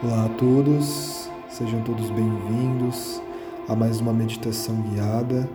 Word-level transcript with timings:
Olá 0.00 0.26
a 0.26 0.28
todos, 0.28 1.28
sejam 1.48 1.82
todos 1.82 2.08
bem-vindos 2.10 3.20
a 3.68 3.74
mais 3.74 4.00
uma 4.00 4.12
meditação 4.12 4.76
guiada 4.82 5.50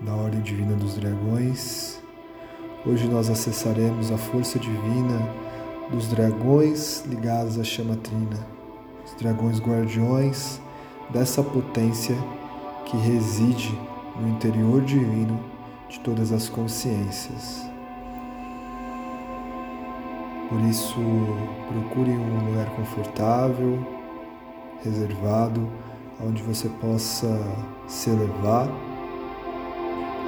da 0.00 0.14
Ordem 0.14 0.40
Divina 0.40 0.76
dos 0.76 0.94
Dragões. 0.94 1.98
Hoje 2.86 3.08
nós 3.08 3.28
acessaremos 3.28 4.12
a 4.12 4.16
força 4.16 4.56
divina 4.56 5.28
dos 5.90 6.06
dragões 6.06 7.04
ligados 7.06 7.58
à 7.58 7.64
chama 7.64 7.96
trina, 7.96 8.46
os 9.04 9.14
dragões 9.14 9.58
guardiões 9.58 10.60
dessa 11.10 11.42
potência 11.42 12.16
que 12.84 12.96
reside 12.96 13.76
no 14.20 14.28
interior 14.28 14.80
divino 14.80 15.40
de 15.88 15.98
todas 15.98 16.30
as 16.30 16.48
consciências. 16.48 17.67
Por 20.48 20.62
isso, 20.62 20.94
procure 21.68 22.10
um 22.10 22.46
lugar 22.46 22.70
confortável, 22.70 23.86
reservado, 24.82 25.68
onde 26.26 26.42
você 26.42 26.70
possa 26.80 27.38
se 27.86 28.08
elevar, 28.08 28.66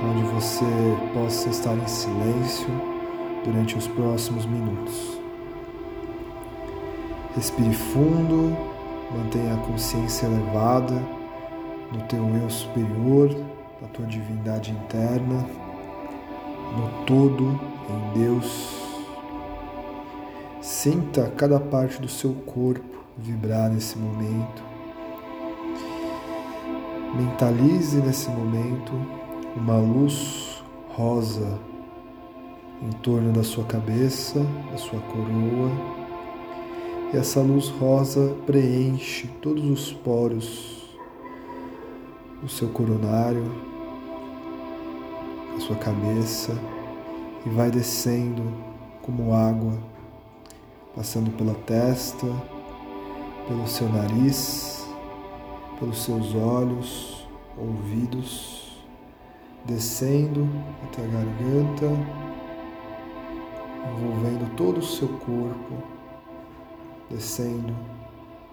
onde 0.05 0.23
você 0.35 0.65
possa 1.15 1.49
estar 1.49 1.75
em 1.75 1.87
silêncio 1.87 2.69
durante 3.47 3.79
os 3.79 3.87
próximos 3.87 4.45
minutos. 4.45 5.19
Respire 7.35 7.73
fundo, 7.73 8.55
mantenha 9.17 9.55
a 9.55 9.67
consciência 9.67 10.27
elevada 10.27 11.03
no 11.93 12.03
teu 12.03 12.29
eu 12.37 12.51
superior, 12.51 13.35
na 13.81 13.89
tua 13.89 14.05
divindade 14.05 14.71
interna, 14.71 15.47
no 16.77 17.05
todo, 17.07 17.59
em 17.89 18.19
Deus 18.19 18.80
Sinta 20.83 21.31
cada 21.37 21.61
parte 21.61 22.01
do 22.01 22.09
seu 22.09 22.33
corpo 22.33 23.05
vibrar 23.19 23.71
nesse 23.71 23.99
momento. 23.99 24.63
Mentalize 27.15 27.99
nesse 27.99 28.31
momento 28.31 28.91
uma 29.55 29.77
luz 29.77 30.65
rosa 30.97 31.59
em 32.81 32.91
torno 33.03 33.31
da 33.31 33.43
sua 33.43 33.65
cabeça, 33.65 34.41
da 34.71 34.79
sua 34.79 34.99
coroa. 35.01 35.71
E 37.13 37.17
essa 37.19 37.41
luz 37.41 37.69
rosa 37.69 38.35
preenche 38.47 39.29
todos 39.43 39.63
os 39.69 39.93
poros 39.93 40.99
do 42.41 42.49
seu 42.49 42.71
coronário, 42.71 43.45
da 45.53 45.61
sua 45.61 45.77
cabeça 45.77 46.59
e 47.45 47.51
vai 47.51 47.71
descendo 47.71 48.43
como 49.03 49.35
água 49.35 50.00
passando 50.95 51.31
pela 51.37 51.55
testa, 51.67 52.27
pelo 53.47 53.67
seu 53.67 53.89
nariz, 53.89 54.87
pelos 55.79 56.03
seus 56.03 56.35
olhos, 56.35 57.27
ouvidos, 57.57 58.83
descendo 59.65 60.49
até 60.85 61.03
a 61.03 61.07
garganta, 61.07 61.87
envolvendo 63.87 64.57
todo 64.57 64.79
o 64.79 64.83
seu 64.83 65.09
corpo, 65.09 65.83
descendo 67.09 67.75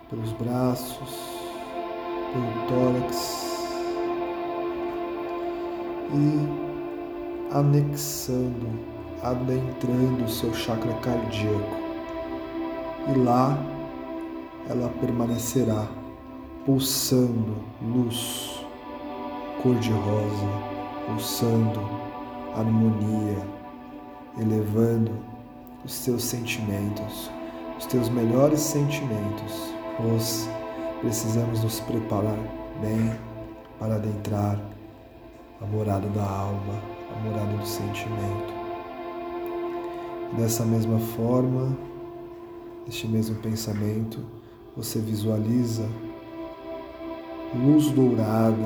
pelos 0.09 0.31
braços, 0.33 1.37
pelo 2.33 2.67
tórax 2.67 3.47
e 6.13 7.55
anexando, 7.55 8.79
adentrando 9.23 10.23
o 10.23 10.29
seu 10.29 10.53
chakra 10.53 10.93
cardíaco 10.95 11.86
e 13.07 13.17
lá 13.19 13.57
ela 14.69 14.89
permanecerá 14.99 15.87
pulsando 16.65 17.55
luz 17.81 18.65
cor-de-rosa, 19.63 20.47
pulsando 21.05 21.79
harmonia, 22.53 23.47
elevando 24.39 25.11
os 25.85 26.03
teus 26.03 26.23
sentimentos, 26.23 27.31
os 27.77 27.85
teus 27.85 28.09
melhores 28.09 28.59
sentimentos. 28.59 29.73
Nós 29.99 30.49
precisamos 31.01 31.63
nos 31.63 31.79
preparar 31.79 32.37
bem 32.81 33.11
para 33.79 33.95
adentrar 33.95 34.59
a 35.61 35.65
morada 35.65 36.07
da 36.09 36.23
alma, 36.23 36.73
a 37.15 37.19
morada 37.19 37.57
do 37.57 37.65
sentimento. 37.65 38.57
Dessa 40.37 40.65
mesma 40.65 40.99
forma, 40.99 41.75
Neste 42.87 43.05
mesmo 43.05 43.35
pensamento, 43.41 44.19
você 44.73 44.97
visualiza 44.97 45.85
luz 47.53 47.89
dourada 47.89 48.65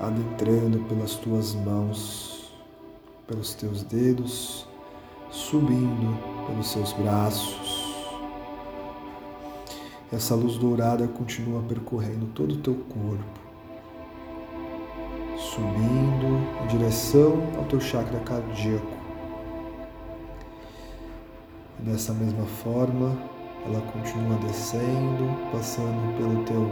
adentrando 0.00 0.80
pelas 0.88 1.14
tuas 1.14 1.54
mãos, 1.54 2.52
pelos 3.24 3.54
teus 3.54 3.84
dedos, 3.84 4.66
subindo 5.30 6.18
pelos 6.44 6.72
seus 6.72 6.92
braços. 6.92 7.94
Essa 10.12 10.34
luz 10.34 10.58
dourada 10.58 11.06
continua 11.06 11.62
percorrendo 11.62 12.26
todo 12.34 12.54
o 12.54 12.58
teu 12.58 12.74
corpo, 12.74 13.40
subindo 15.38 16.64
em 16.64 16.66
direção 16.66 17.34
ao 17.56 17.64
teu 17.66 17.80
chakra 17.80 18.18
cardíaco. 18.20 19.00
Dessa 21.78 22.12
mesma 22.12 22.44
forma, 22.44 23.16
ela 23.64 23.80
continua 23.92 24.36
descendo, 24.38 25.52
passando 25.52 26.16
pelo 26.16 26.44
teu 26.44 26.70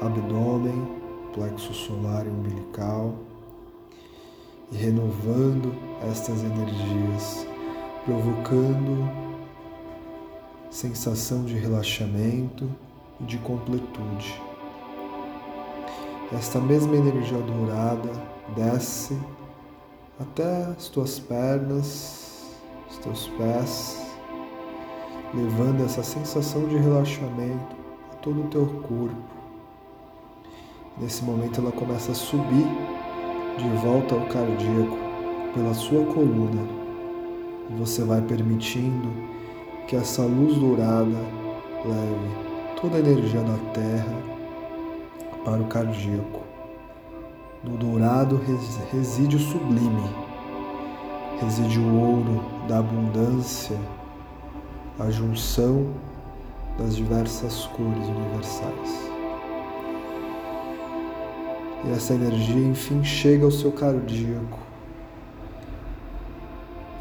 abdômen, 0.00 0.88
plexo 1.34 1.72
solar 1.74 2.26
e 2.26 2.30
umbilical, 2.30 3.14
e 4.72 4.76
renovando 4.76 5.74
estas 6.10 6.42
energias, 6.42 7.46
provocando 8.04 9.10
sensação 10.70 11.44
de 11.44 11.54
relaxamento 11.54 12.70
e 13.20 13.24
de 13.24 13.38
completude. 13.38 14.40
Esta 16.32 16.60
mesma 16.60 16.96
energia 16.96 17.38
dourada 17.38 18.10
desce 18.54 19.18
até 20.18 20.64
as 20.66 20.88
tuas 20.88 21.18
pernas, 21.18 22.54
os 22.88 22.98
teus 22.98 23.28
pés, 23.36 23.99
levando 25.32 25.84
essa 25.84 26.02
sensação 26.02 26.66
de 26.66 26.76
relaxamento 26.76 27.76
a 28.12 28.16
todo 28.16 28.42
o 28.42 28.48
teu 28.48 28.66
corpo. 28.66 29.14
Nesse 30.98 31.22
momento 31.24 31.60
ela 31.60 31.70
começa 31.70 32.12
a 32.12 32.14
subir 32.14 32.66
de 33.56 33.68
volta 33.82 34.14
ao 34.14 34.26
cardíaco 34.26 34.98
pela 35.54 35.72
sua 35.72 36.04
coluna. 36.06 36.62
Você 37.78 38.02
vai 38.02 38.20
permitindo 38.20 39.08
que 39.86 39.94
essa 39.94 40.22
luz 40.22 40.56
dourada 40.56 41.18
leve 41.84 42.80
toda 42.80 42.96
a 42.96 43.00
energia 43.00 43.40
da 43.40 43.56
terra 43.72 44.16
para 45.44 45.62
o 45.62 45.66
cardíaco. 45.66 46.40
No 47.62 47.76
dourado 47.76 48.40
reside 48.90 49.36
o 49.36 49.38
sublime, 49.38 50.10
reside 51.40 51.78
o 51.78 51.94
ouro 51.94 52.42
da 52.66 52.78
abundância 52.78 53.78
a 55.00 55.10
junção 55.10 55.94
das 56.78 56.94
diversas 56.94 57.64
cores 57.66 58.06
universais. 58.06 59.10
E 61.86 61.90
essa 61.92 62.12
energia, 62.12 62.68
enfim, 62.68 63.02
chega 63.02 63.46
ao 63.46 63.50
seu 63.50 63.72
cardíaco 63.72 64.58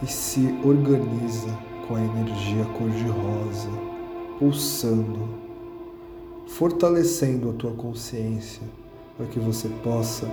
e 0.02 0.08
se 0.08 0.58
organiza 0.64 1.50
com 1.86 1.96
a 1.96 2.02
energia 2.02 2.64
cor-de-rosa, 2.78 3.70
pulsando, 4.40 5.28
fortalecendo 6.48 7.50
a 7.50 7.54
tua 7.54 7.74
consciência 7.74 8.64
para 9.18 9.26
que 9.26 9.40
você 9.40 9.68
possa 9.84 10.26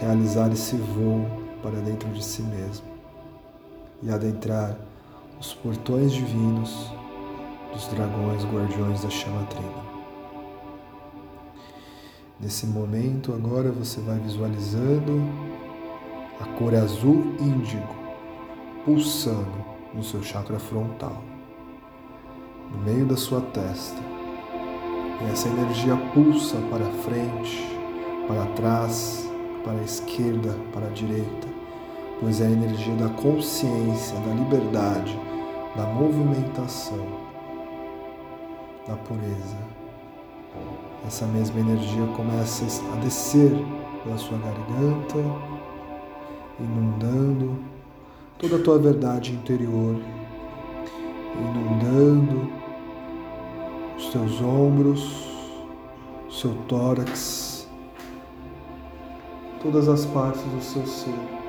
realizar 0.00 0.52
esse 0.52 0.76
voo 0.76 1.24
para 1.62 1.80
dentro 1.80 2.10
de 2.10 2.22
si 2.22 2.42
mesmo 2.42 2.84
e 4.02 4.10
adentrar 4.10 4.76
os 5.40 5.54
portões 5.54 6.12
divinos 6.12 6.90
dos 7.72 7.86
dragões 7.88 8.44
guardiões 8.44 9.02
da 9.02 9.10
chama 9.10 9.44
trina. 9.46 9.84
Nesse 12.40 12.66
momento, 12.66 13.32
agora 13.32 13.70
você 13.70 14.00
vai 14.00 14.18
visualizando 14.18 15.22
a 16.40 16.44
cor 16.58 16.74
azul 16.74 17.34
índigo 17.40 18.04
pulsando 18.84 19.64
no 19.94 20.02
seu 20.02 20.22
chakra 20.22 20.58
frontal, 20.58 21.22
no 22.70 22.78
meio 22.82 23.06
da 23.06 23.16
sua 23.16 23.40
testa. 23.40 24.00
E 25.22 25.32
essa 25.32 25.48
energia 25.48 25.96
pulsa 26.12 26.56
para 26.70 26.84
frente, 27.02 27.78
para 28.28 28.44
trás, 28.54 29.30
para 29.64 29.78
a 29.78 29.84
esquerda, 29.84 30.54
para 30.72 30.86
a 30.86 30.90
direita, 30.90 31.48
pois 32.20 32.40
é 32.40 32.46
a 32.46 32.50
energia 32.50 32.94
da 32.96 33.08
consciência, 33.10 34.18
da 34.20 34.34
liberdade, 34.34 35.18
da 35.76 35.84
movimentação. 35.86 37.24
da 38.86 38.94
pureza. 38.96 39.56
Essa 41.06 41.26
mesma 41.26 41.60
energia 41.60 42.06
começa 42.16 42.64
a 42.92 42.96
descer 42.96 43.50
pela 44.02 44.18
sua 44.18 44.38
garganta, 44.38 45.18
inundando 46.60 47.58
toda 48.38 48.56
a 48.56 48.62
tua 48.62 48.78
verdade 48.78 49.32
interior, 49.32 49.96
inundando 51.34 52.50
os 53.96 54.08
teus 54.08 54.40
ombros, 54.42 55.30
seu 56.30 56.54
tórax, 56.68 57.68
todas 59.62 59.88
as 59.88 60.04
partes 60.06 60.42
do 60.42 60.60
seu 60.62 60.86
ser. 60.86 61.43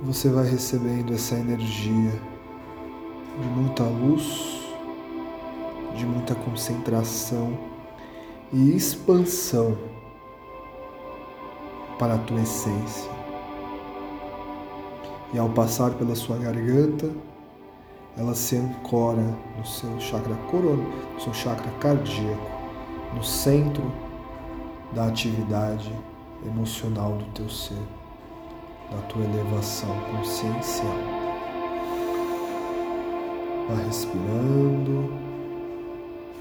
Você 0.00 0.28
vai 0.28 0.48
recebendo 0.48 1.12
essa 1.12 1.34
energia 1.34 2.12
de 3.40 3.48
muita 3.48 3.82
luz, 3.82 4.62
de 5.96 6.06
muita 6.06 6.36
concentração 6.36 7.58
e 8.52 8.76
expansão 8.76 9.76
para 11.98 12.14
a 12.14 12.18
tua 12.18 12.40
essência. 12.40 13.10
E 15.34 15.38
ao 15.38 15.48
passar 15.48 15.90
pela 15.94 16.14
sua 16.14 16.36
garganta, 16.36 17.10
ela 18.16 18.36
se 18.36 18.54
ancora 18.54 19.36
no 19.58 19.66
seu 19.66 19.98
chakra 19.98 20.36
corona, 20.48 20.84
no 21.14 21.20
seu 21.20 21.34
chakra 21.34 21.72
cardíaco, 21.80 22.50
no 23.16 23.24
centro 23.24 23.82
da 24.92 25.08
atividade 25.08 25.92
emocional 26.46 27.14
do 27.16 27.24
teu 27.32 27.48
ser, 27.48 27.82
da 28.90 29.02
tua 29.08 29.24
elevação 29.24 29.94
consciencial. 30.10 30.96
Vá 33.68 33.74
respirando, 33.84 35.12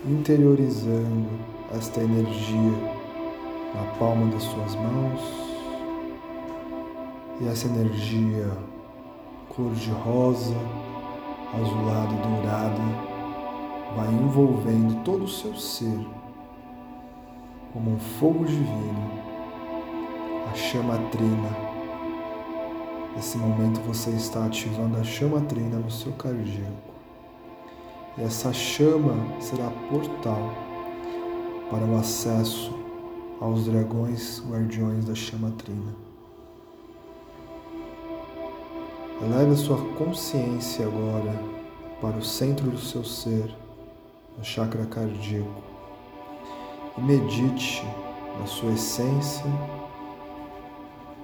interiorizando 0.06 1.30
esta 1.76 2.02
energia 2.02 2.98
na 3.76 3.84
palma 4.00 4.32
das 4.32 4.44
suas 4.44 4.76
mãos 4.76 5.48
e 7.42 7.48
essa 7.48 7.68
energia 7.68 8.50
cor 9.50 9.72
de 9.74 9.92
rosa, 9.92 10.56
azulada 11.54 12.14
e 12.14 12.18
dourada 12.18 13.08
vai 13.96 14.08
envolvendo 14.14 15.04
todo 15.04 15.24
o 15.26 15.28
seu 15.28 15.56
ser 15.56 16.00
como 17.74 17.92
um 17.92 18.00
fogo 18.00 18.46
divino, 18.46 19.12
a 20.52 20.56
chama 20.56 20.98
trina. 21.12 21.67
Nesse 23.18 23.36
momento 23.36 23.81
você 23.81 24.12
está 24.12 24.46
ativando 24.46 24.96
a 25.00 25.04
chama 25.04 25.42
trina 25.42 25.80
no 25.80 25.90
seu 25.90 26.12
cardíaco. 26.14 26.94
E 28.16 28.22
essa 28.22 28.54
chama 28.54 29.16
será 29.42 29.72
portal 29.90 30.54
para 31.72 31.84
o 31.84 31.98
acesso 31.98 32.72
aos 33.42 33.66
dragões 33.66 34.44
guardiões 34.48 35.06
da 35.06 35.16
chama 35.16 35.50
trina. 35.58 35.96
Eleve 39.24 39.54
a 39.54 39.58
sua 39.58 39.78
consciência 39.96 40.86
agora 40.86 41.34
para 42.00 42.18
o 42.18 42.24
centro 42.24 42.70
do 42.70 42.78
seu 42.78 43.04
ser, 43.04 43.52
no 44.38 44.46
chakra 44.46 44.86
cardíaco, 44.86 45.63
e 46.96 47.02
medite 47.02 47.84
na 48.40 48.46
sua 48.46 48.74
essência, 48.74 49.44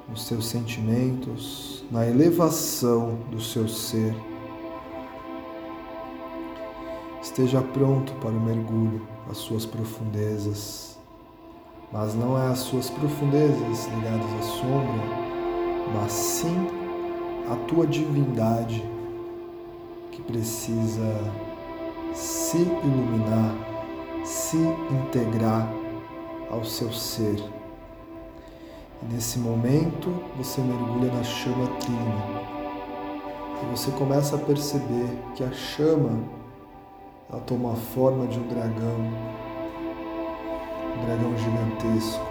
nos 0.10 0.26
seus 0.26 0.48
sentimentos, 0.48 1.84
na 1.92 2.08
elevação 2.08 3.18
do 3.32 3.42
seu 3.42 3.68
ser 3.68 4.14
Esteja 7.24 7.62
pronto 7.62 8.12
para 8.16 8.32
o 8.32 8.40
mergulho 8.40 9.08
às 9.32 9.38
suas 9.38 9.66
profundezas, 9.66 11.00
mas 11.90 12.14
não 12.14 12.38
é 12.38 12.50
as 12.50 12.60
suas 12.60 12.90
profundezas 12.90 13.88
ligadas 13.88 14.30
à 14.40 14.42
sombra, 14.42 15.04
mas 15.96 16.12
sim 16.12 16.68
a 17.50 17.56
tua 17.66 17.88
divindade 17.88 18.84
que 20.12 20.22
precisa 20.22 21.32
se 22.14 22.58
iluminar, 22.58 23.56
se 24.26 24.58
integrar 24.92 25.68
ao 26.52 26.66
seu 26.66 26.92
ser. 26.92 27.42
E 29.04 29.14
nesse 29.14 29.38
momento 29.38 30.10
você 30.38 30.62
mergulha 30.62 31.12
na 31.12 31.24
chama 31.24 31.68
trina 31.80 32.44
e 33.62 33.66
você 33.76 33.92
começa 33.92 34.36
a 34.36 34.40
perceber 34.40 35.08
que 35.36 35.44
a 35.44 35.52
chama 35.52 36.24
ela 37.30 37.42
toma 37.42 37.74
a 37.74 37.76
forma 37.76 38.28
de 38.28 38.40
um 38.40 38.48
dragão, 38.48 39.00
um 40.96 41.06
dragão 41.06 41.38
gigantesco, 41.38 42.26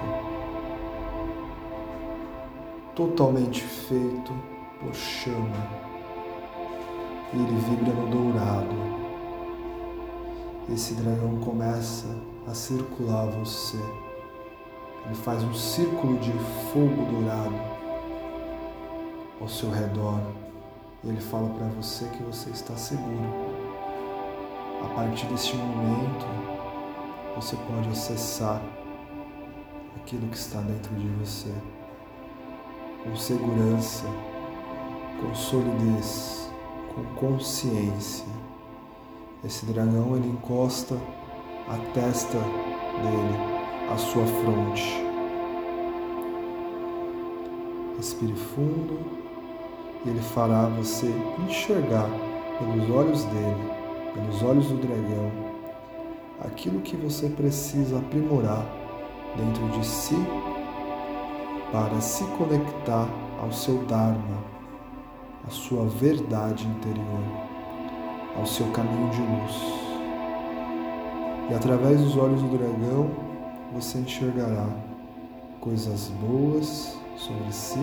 totalmente 2.94 3.62
feito 3.62 4.32
por 4.80 4.94
chama. 4.94 5.82
E 7.32 7.36
ele 7.36 7.60
vibra 7.68 7.92
no 7.92 8.08
dourado. 8.08 8.76
Esse 10.72 10.94
dragão 10.94 11.38
começa 11.40 12.06
a 12.46 12.54
circular 12.54 13.26
você. 13.26 13.78
Ele 15.06 15.14
faz 15.14 15.42
um 15.42 15.54
círculo 15.54 16.18
de 16.18 16.32
fogo 16.72 17.04
dourado 17.10 17.60
ao 19.40 19.48
seu 19.48 19.70
redor. 19.70 20.20
E 21.02 21.08
ele 21.08 21.20
fala 21.20 21.48
para 21.50 21.66
você 21.68 22.04
que 22.06 22.22
você 22.22 22.50
está 22.50 22.76
seguro 22.76 23.52
a 24.84 24.88
partir 24.94 25.26
deste 25.26 25.56
momento, 25.56 26.26
você 27.36 27.56
pode 27.56 27.88
acessar 27.88 28.60
aquilo 29.96 30.28
que 30.28 30.36
está 30.36 30.60
dentro 30.60 30.94
de 30.96 31.08
você 31.08 31.52
com 33.02 33.16
segurança, 33.16 34.04
com 35.20 35.34
solidez, 35.34 36.50
com 36.94 37.04
consciência. 37.14 38.26
Esse 39.44 39.66
dragão 39.66 40.16
ele 40.16 40.28
encosta 40.28 40.96
a 41.68 41.76
testa 41.92 42.38
dele 42.38 43.51
à 43.90 43.96
sua 43.96 44.26
fronte. 44.26 45.02
Respire 47.96 48.34
fundo 48.34 48.98
e 50.04 50.10
ele 50.10 50.20
fará 50.20 50.66
você 50.66 51.10
enxergar 51.48 52.08
pelos 52.58 52.90
olhos 52.90 53.24
dele 53.24 53.82
pelos 54.14 54.42
olhos 54.42 54.66
do 54.68 54.76
dragão, 54.76 55.30
aquilo 56.40 56.80
que 56.80 56.96
você 56.96 57.28
precisa 57.28 57.98
aprimorar 57.98 58.64
dentro 59.36 59.66
de 59.70 59.86
si 59.86 60.16
para 61.70 62.00
se 62.00 62.24
conectar 62.36 63.08
ao 63.40 63.50
seu 63.50 63.78
Dharma, 63.84 64.38
à 65.46 65.50
sua 65.50 65.86
verdade 65.86 66.66
interior, 66.66 67.22
ao 68.38 68.46
seu 68.46 68.66
caminho 68.68 69.08
de 69.10 69.20
luz. 69.20 69.82
E 71.50 71.54
através 71.54 72.00
dos 72.00 72.16
olhos 72.16 72.40
do 72.42 72.56
dragão, 72.56 73.10
você 73.72 73.98
enxergará 73.98 74.68
coisas 75.60 76.08
boas 76.20 76.96
sobre 77.16 77.52
si 77.52 77.80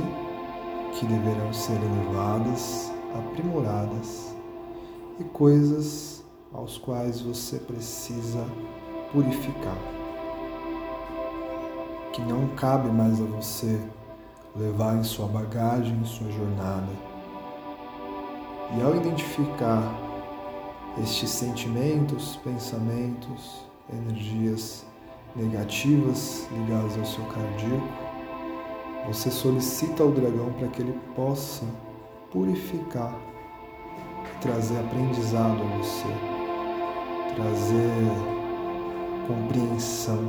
que 0.94 1.06
deverão 1.06 1.52
ser 1.54 1.78
elevadas, 1.82 2.92
aprimoradas 3.16 4.36
e 5.20 5.24
coisas 5.24 6.24
aos 6.54 6.78
quais 6.78 7.22
você 7.22 7.58
precisa 7.58 8.46
purificar, 9.12 9.78
que 12.12 12.22
não 12.22 12.48
cabe 12.56 12.90
mais 12.90 13.20
a 13.22 13.26
você 13.26 13.80
levar 14.56 14.98
em 14.98 15.04
sua 15.04 15.28
bagagem, 15.28 15.96
em 15.96 16.06
sua 16.06 16.30
jornada. 16.32 17.10
E 18.78 18.82
ao 18.82 18.96
identificar 18.96 19.96
estes 21.02 21.30
sentimentos, 21.30 22.36
pensamentos, 22.38 23.66
energias 23.92 24.86
negativas 25.36 26.48
ligadas 26.52 26.98
ao 26.98 27.06
seu 27.06 27.24
cardíaco, 27.26 27.88
você 29.08 29.32
solicita 29.32 30.04
ao 30.04 30.12
dragão 30.12 30.52
para 30.54 30.68
que 30.68 30.82
ele 30.82 31.00
possa 31.16 31.66
purificar, 32.32 33.14
trazer 34.42 34.80
aprendizado 34.80 35.62
a 35.62 35.78
você 35.78 36.40
trazer 37.36 38.12
compreensão, 39.28 40.20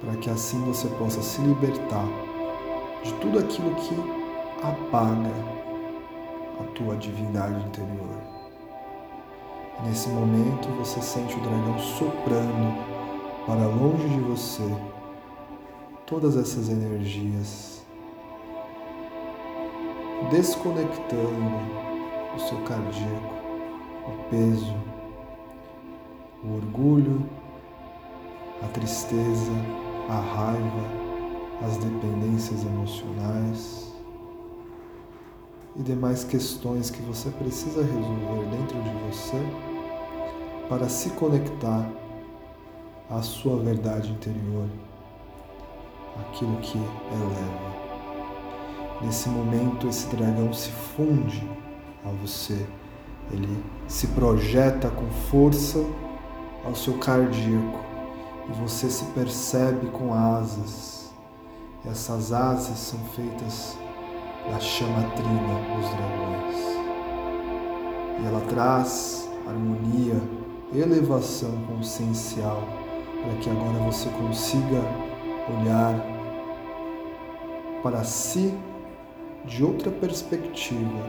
para 0.00 0.16
que 0.16 0.28
assim 0.28 0.60
você 0.64 0.88
possa 0.88 1.22
se 1.22 1.40
libertar 1.40 2.06
de 3.04 3.12
tudo 3.14 3.38
aquilo 3.38 3.74
que 3.76 3.94
apaga 4.62 5.30
a 6.60 6.64
tua 6.74 6.96
divindade 6.96 7.64
interior. 7.64 8.20
Nesse 9.84 10.08
momento 10.08 10.68
você 10.78 11.00
sente 11.00 11.36
o 11.36 11.40
dragão 11.40 11.78
soprando 11.78 12.89
para 13.46 13.66
longe 13.66 14.08
de 14.08 14.20
você 14.20 14.62
todas 16.06 16.36
essas 16.36 16.68
energias, 16.68 17.82
desconectando 20.30 21.80
o 22.36 22.40
seu 22.40 22.58
cardíaco, 22.62 23.34
o 24.08 24.30
peso, 24.30 24.76
o 26.44 26.56
orgulho, 26.56 27.24
a 28.62 28.66
tristeza, 28.68 29.52
a 30.08 30.20
raiva, 30.20 31.00
as 31.64 31.76
dependências 31.76 32.64
emocionais 32.64 33.92
e 35.76 35.82
demais 35.82 36.24
questões 36.24 36.90
que 36.90 37.00
você 37.02 37.30
precisa 37.30 37.82
resolver 37.82 38.48
dentro 38.50 38.82
de 38.82 38.90
você 39.06 39.40
para 40.68 40.88
se 40.88 41.10
conectar 41.10 41.88
à 43.10 43.22
sua 43.22 43.56
verdade 43.56 44.12
interior, 44.12 44.68
aquilo 46.20 46.56
que 46.58 46.78
eleva. 46.78 47.80
Nesse 49.02 49.28
momento, 49.28 49.88
esse 49.88 50.06
dragão 50.14 50.52
se 50.52 50.70
funde 50.70 51.48
a 52.04 52.10
você, 52.10 52.66
ele 53.32 53.64
se 53.88 54.06
projeta 54.08 54.88
com 54.90 55.06
força 55.28 55.84
ao 56.64 56.74
seu 56.74 56.98
cardíaco 56.98 57.80
e 58.48 58.52
você 58.60 58.88
se 58.88 59.04
percebe 59.06 59.88
com 59.88 60.14
asas. 60.14 61.12
Essas 61.84 62.32
asas 62.32 62.78
são 62.78 63.00
feitas 63.16 63.76
da 64.48 64.60
chama 64.60 65.02
trina 65.16 65.54
dos 65.74 65.88
dragões. 65.90 66.56
E 68.20 68.26
ela 68.26 68.40
traz 68.48 69.28
harmonia, 69.46 70.20
elevação 70.74 71.50
consciencial 71.66 72.79
para 73.22 73.34
que 73.40 73.50
agora 73.50 73.78
você 73.84 74.08
consiga 74.10 74.82
olhar 75.48 75.94
para 77.82 78.04
si 78.04 78.54
de 79.44 79.64
outra 79.64 79.90
perspectiva. 79.90 81.04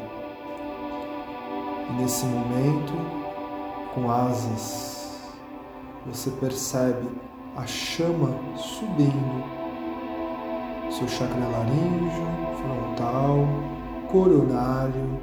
E 1.90 1.94
nesse 1.94 2.26
momento, 2.26 2.94
com 3.94 4.10
asas, 4.10 5.20
você 6.06 6.32
percebe 6.32 7.08
a 7.56 7.66
chama 7.66 8.34
subindo, 8.56 9.44
seu 10.90 11.08
chakra 11.08 11.46
laríngeo, 11.48 12.28
frontal, 12.58 13.46
coronário, 14.10 15.20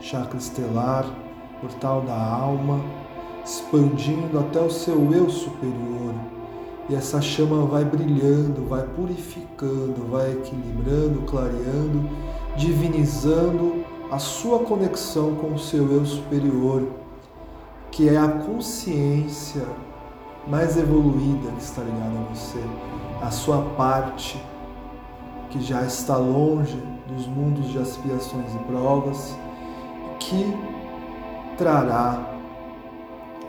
chakra 0.00 0.38
estelar, 0.38 1.04
portal 1.60 2.00
da 2.02 2.14
alma, 2.14 2.80
expandindo 3.46 4.40
até 4.40 4.60
o 4.60 4.68
seu 4.68 5.12
eu 5.12 5.30
superior. 5.30 6.14
E 6.88 6.94
essa 6.96 7.20
chama 7.20 7.64
vai 7.64 7.84
brilhando, 7.84 8.66
vai 8.68 8.82
purificando, 8.82 10.06
vai 10.10 10.32
equilibrando, 10.32 11.22
clareando, 11.22 12.10
divinizando 12.56 13.84
a 14.10 14.18
sua 14.18 14.60
conexão 14.60 15.36
com 15.36 15.54
o 15.54 15.58
seu 15.58 15.92
eu 15.92 16.04
superior, 16.04 16.88
que 17.90 18.08
é 18.08 18.16
a 18.16 18.28
consciência 18.28 19.64
mais 20.46 20.76
evoluída 20.76 21.50
que 21.52 21.62
está 21.62 21.82
ligada 21.82 22.18
a 22.18 22.34
você, 22.34 22.60
a 23.22 23.30
sua 23.30 23.62
parte 23.76 24.40
que 25.50 25.60
já 25.60 25.82
está 25.82 26.16
longe 26.16 26.80
dos 27.08 27.26
mundos 27.26 27.68
de 27.70 27.78
aspirações 27.78 28.54
e 28.54 28.58
provas, 28.58 29.36
que 30.18 30.52
trará 31.56 32.35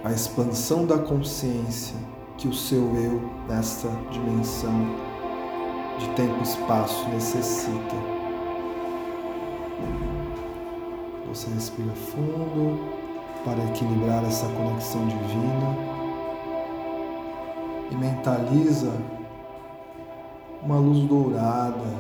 a 0.04 0.12
expansão 0.12 0.86
da 0.86 0.98
consciência 0.98 1.96
que 2.38 2.48
o 2.48 2.54
seu 2.54 2.84
eu 2.96 3.22
nesta 3.48 3.90
dimensão 4.12 4.96
de 6.00 6.08
tempo 6.10 6.40
e 6.40 6.44
espaço 6.44 7.08
necessita. 7.10 7.96
Você 11.28 11.50
respira 11.50 11.92
fundo 11.94 12.80
para 13.44 13.64
equilibrar 13.66 14.24
essa 14.24 14.48
conexão 14.48 15.08
divina 15.08 15.78
e 17.92 17.96
mentaliza 17.96 18.94
uma 20.64 20.78
luz 20.78 21.08
dourada, 21.08 21.94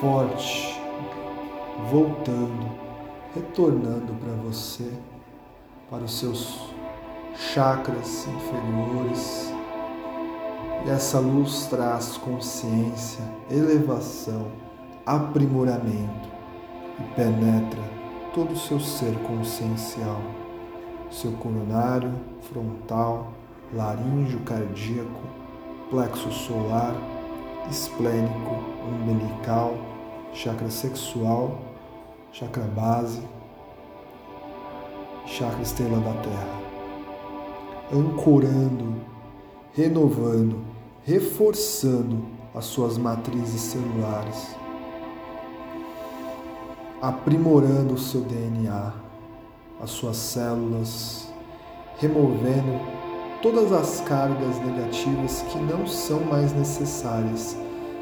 forte, 0.00 0.80
voltando, 1.90 2.70
retornando 3.34 4.12
para 4.14 4.32
você, 4.42 4.90
para 5.90 6.04
os 6.04 6.18
seus 6.18 6.70
chakras 7.34 8.26
inferiores. 8.26 9.52
E 10.84 10.90
essa 10.90 11.18
luz 11.18 11.66
traz 11.66 12.16
consciência, 12.16 13.24
elevação, 13.50 14.50
aprimoramento 15.04 16.28
e 16.98 17.02
penetra 17.14 17.82
todo 18.34 18.52
o 18.52 18.58
seu 18.58 18.78
ser 18.78 19.14
consciencial, 19.20 20.20
seu 21.10 21.32
coronário, 21.32 22.12
frontal, 22.42 23.32
laríngeo 23.72 24.40
cardíaco, 24.40 25.22
plexo 25.90 26.30
solar, 26.30 26.94
esplênico, 27.70 28.56
umbilical, 28.86 29.74
chakra 30.32 30.70
sexual, 30.70 31.58
chakra 32.32 32.64
base, 32.64 33.22
chakra 35.26 35.62
estrela 35.62 35.98
da 35.98 36.12
Terra. 36.22 36.66
Ancorando, 37.92 38.94
renovando, 39.72 40.58
reforçando 41.04 42.24
as 42.54 42.64
suas 42.64 42.96
matrizes 42.96 43.60
celulares, 43.60 44.56
aprimorando 47.02 47.94
o 47.94 47.98
seu 47.98 48.22
DNA, 48.22 48.92
as 49.80 49.90
suas 49.90 50.16
células, 50.16 51.28
removendo 51.98 52.80
todas 53.42 53.72
as 53.72 54.00
cargas 54.00 54.58
negativas 54.60 55.42
que 55.42 55.58
não 55.58 55.86
são 55.86 56.20
mais 56.20 56.52
necessárias 56.52 57.56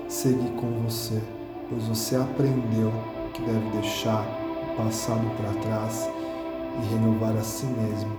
seguir 0.09 0.53
com 0.53 0.71
você, 0.85 1.21
pois 1.69 1.85
você 1.89 2.17
aprendeu 2.17 2.93
que 3.33 3.43
deve 3.43 3.71
deixar 3.71 4.25
o 4.73 4.77
passado 4.77 5.25
para 5.37 5.61
trás 5.61 6.09
e 6.79 6.95
renovar 6.95 7.37
a 7.37 7.43
si 7.43 7.67
mesmo 7.67 8.17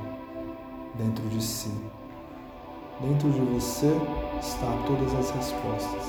dentro 0.95 1.27
de 1.29 1.41
si. 1.41 1.71
Dentro 3.01 3.29
de 3.29 3.39
você 3.39 3.91
está 4.39 4.67
todas 4.87 5.13
as 5.15 5.31
respostas. 5.31 6.03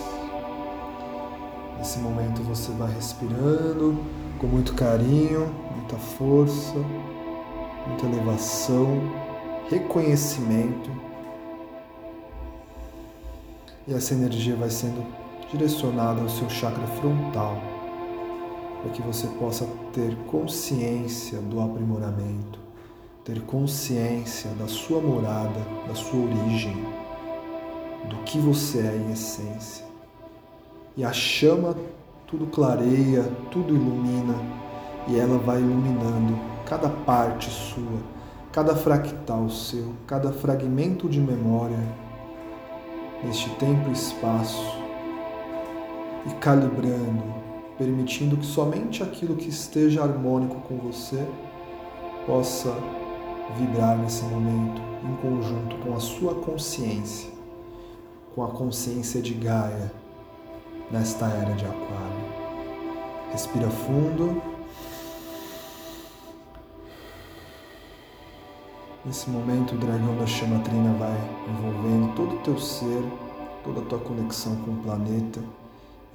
Nesse 1.78 1.98
momento 1.98 2.42
você 2.42 2.70
vai 2.72 2.92
respirando 2.92 3.98
com 4.38 4.46
muito 4.46 4.74
carinho, 4.74 5.52
muita 5.74 5.96
força, 5.96 6.74
muita 7.86 8.06
elevação, 8.06 9.00
reconhecimento 9.68 10.90
e 13.88 13.94
essa 13.94 14.14
energia 14.14 14.56
vai 14.56 14.68
sendo 14.68 15.06
direcionada 15.50 16.20
ao 16.20 16.28
seu 16.28 16.48
chakra 16.50 16.86
frontal, 16.98 17.56
para 18.86 18.94
que 18.94 19.02
você 19.02 19.26
possa 19.38 19.66
ter 19.92 20.14
consciência 20.28 21.40
do 21.40 21.60
aprimoramento, 21.60 22.60
ter 23.24 23.40
consciência 23.42 24.50
da 24.52 24.68
sua 24.68 25.00
morada, 25.00 25.60
da 25.88 25.94
sua 25.94 26.20
origem, 26.20 26.86
do 28.08 28.16
que 28.18 28.38
você 28.38 28.78
é 28.78 28.96
em 28.96 29.10
essência. 29.10 29.84
E 30.96 31.04
a 31.04 31.12
chama 31.12 31.76
tudo 32.28 32.46
clareia, 32.46 33.24
tudo 33.50 33.74
ilumina, 33.74 34.36
e 35.08 35.18
ela 35.18 35.38
vai 35.38 35.58
iluminando 35.58 36.38
cada 36.64 36.88
parte 36.88 37.50
sua, 37.50 38.00
cada 38.52 38.76
fractal 38.76 39.50
seu, 39.50 39.94
cada 40.06 40.30
fragmento 40.30 41.08
de 41.08 41.20
memória 41.20 41.78
neste 43.24 43.50
tempo 43.56 43.88
e 43.88 43.92
espaço 43.92 44.80
e 46.26 46.34
calibrando, 46.34 47.35
permitindo 47.78 48.36
que 48.36 48.46
somente 48.46 49.02
aquilo 49.02 49.36
que 49.36 49.48
esteja 49.48 50.02
harmônico 50.02 50.60
com 50.62 50.76
você 50.78 51.26
possa 52.26 52.74
vibrar 53.58 53.96
nesse 53.98 54.24
momento 54.24 54.80
em 55.04 55.16
conjunto 55.16 55.76
com 55.76 55.94
a 55.94 56.00
sua 56.00 56.34
consciência, 56.34 57.30
com 58.34 58.42
a 58.42 58.48
consciência 58.48 59.20
de 59.20 59.34
Gaia 59.34 59.92
nesta 60.90 61.26
era 61.26 61.54
de 61.54 61.64
Aquário. 61.64 62.36
Respira 63.30 63.68
fundo. 63.68 64.42
Nesse 69.04 69.30
momento, 69.30 69.74
o 69.74 69.78
dragão 69.78 70.16
da 70.16 70.26
chama 70.26 70.58
trina 70.60 70.92
vai 70.94 71.16
envolvendo 71.48 72.14
todo 72.16 72.36
o 72.36 72.38
teu 72.40 72.58
ser, 72.58 73.04
toda 73.62 73.80
a 73.80 73.84
tua 73.84 73.98
conexão 74.00 74.56
com 74.56 74.72
o 74.72 74.76
planeta 74.78 75.40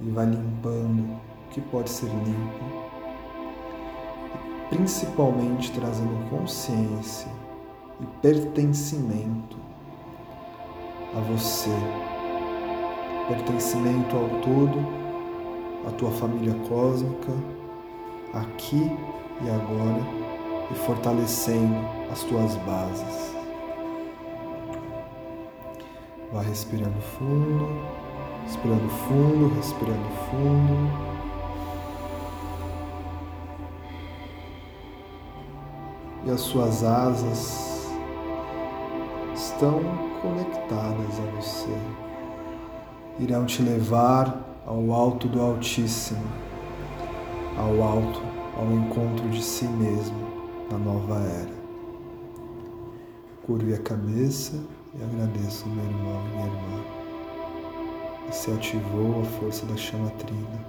e 0.00 0.10
vai 0.10 0.26
limpando 0.26 1.18
que 1.52 1.60
pode 1.60 1.90
ser 1.90 2.06
limpo, 2.06 2.64
principalmente 4.70 5.70
trazendo 5.72 6.30
consciência 6.30 7.30
e 8.00 8.06
pertencimento 8.22 9.58
a 11.14 11.20
você, 11.20 11.70
pertencimento 13.28 14.16
ao 14.16 14.28
todo, 14.40 14.78
à 15.86 15.90
tua 15.92 16.10
família 16.10 16.54
cósmica, 16.68 17.32
aqui 18.32 18.90
e 19.42 19.50
agora 19.50 20.00
e 20.70 20.74
fortalecendo 20.74 21.76
as 22.10 22.22
tuas 22.22 22.56
bases. 22.56 23.36
Vá 26.32 26.40
respirando 26.40 26.98
fundo, 27.18 27.68
respirando 28.46 28.88
fundo, 28.88 29.54
respirando 29.54 30.08
fundo. 30.30 31.11
E 36.24 36.30
as 36.30 36.40
suas 36.40 36.84
asas 36.84 37.90
estão 39.34 39.80
conectadas 40.20 41.18
a 41.18 41.36
você. 41.36 41.76
Irão 43.18 43.44
te 43.44 43.62
levar 43.62 44.62
ao 44.64 44.92
alto 44.92 45.26
do 45.26 45.40
Altíssimo, 45.40 46.22
ao 47.58 47.82
alto, 47.82 48.22
ao 48.56 48.66
encontro 48.72 49.28
de 49.30 49.42
si 49.42 49.66
mesmo 49.66 50.16
na 50.70 50.78
nova 50.78 51.18
era. 51.18 51.62
Curve 53.44 53.74
a 53.74 53.78
cabeça 53.78 54.54
e 54.94 55.02
agradeço 55.02 55.68
meu 55.68 55.84
irmão 55.84 56.22
e 56.24 56.28
minha 56.28 56.46
irmã. 56.46 56.84
Você 58.30 58.52
ativou 58.52 59.20
a 59.20 59.24
força 59.24 59.66
da 59.66 59.76
chama 59.76 60.10
trina. 60.10 60.64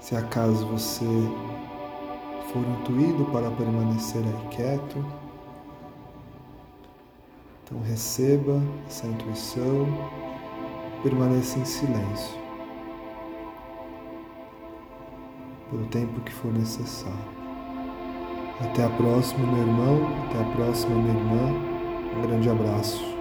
Se 0.00 0.14
acaso 0.16 0.64
você 0.66 1.04
for 2.52 2.62
intuído 2.62 3.24
para 3.26 3.50
permanecer 3.50 4.22
aí 4.22 4.48
quieto, 4.50 5.04
então 7.64 7.80
receba 7.82 8.60
essa 8.86 9.06
intuição, 9.06 9.86
permaneça 11.02 11.58
em 11.58 11.64
silêncio 11.64 12.40
pelo 15.70 15.86
tempo 15.86 16.20
que 16.20 16.32
for 16.32 16.52
necessário. 16.52 17.40
Até 18.60 18.84
a 18.84 18.90
próxima, 18.90 19.46
meu 19.46 19.66
irmão, 19.66 20.00
até 20.26 20.40
a 20.40 20.44
próxima, 20.56 20.94
minha 20.96 21.14
irmã. 21.14 21.70
Um 22.16 22.22
grande 22.22 22.50
abraço. 22.50 23.19